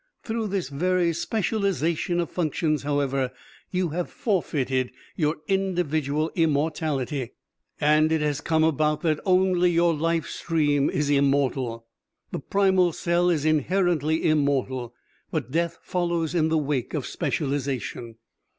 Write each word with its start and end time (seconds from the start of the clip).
Through 0.23 0.47
this 0.47 0.69
very 0.69 1.13
specialization 1.13 2.19
of 2.19 2.31
functions, 2.31 2.81
however, 2.81 3.29
you 3.69 3.89
have 3.89 4.09
forfeited 4.09 4.89
your 5.15 5.35
individual 5.47 6.31
immortality, 6.33 7.33
and 7.79 8.11
it 8.11 8.19
has 8.21 8.41
come 8.41 8.63
about 8.63 9.01
that 9.01 9.19
only 9.27 9.69
your 9.69 9.93
life 9.93 10.25
stream 10.27 10.89
is 10.89 11.11
immortal. 11.11 11.85
The 12.31 12.39
primal 12.39 12.93
cell 12.93 13.29
is 13.29 13.45
inherently 13.45 14.27
immortal, 14.27 14.95
but 15.29 15.51
death 15.51 15.77
follows 15.83 16.33
in 16.33 16.49
the 16.49 16.57
wake 16.57 16.95
of 16.95 17.05
specialization. 17.05 18.15